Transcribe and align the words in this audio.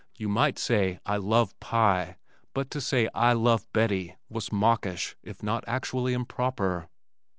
You 0.17 0.29
might 0.29 0.57
say, 0.57 0.99
"I 1.05 1.17
love 1.17 1.53
pie," 1.59 2.17
but 2.55 2.71
to 2.71 2.81
say 2.81 3.07
"I 3.13 3.33
love 3.33 3.71
Bettie," 3.71 4.15
was 4.29 4.51
mawkish 4.51 5.15
if 5.21 5.43
not 5.43 5.63
actually 5.67 6.13
improper. 6.13 6.89